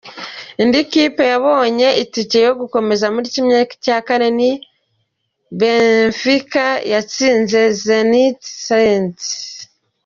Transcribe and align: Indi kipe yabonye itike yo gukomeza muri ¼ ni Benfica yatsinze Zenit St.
Indi 0.61 0.79
kipe 0.91 1.23
yabonye 1.33 1.87
itike 2.03 2.37
yo 2.47 2.53
gukomeza 2.59 3.05
muri 3.15 3.27
¼ 3.35 4.31
ni 4.37 4.51
Benfica 5.59 6.65
yatsinze 6.91 7.61
Zenit 7.83 8.39
St. 8.65 9.17